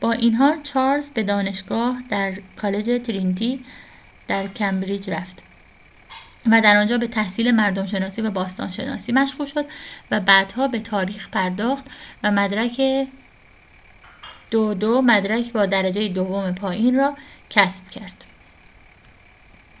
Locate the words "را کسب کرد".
16.96-18.24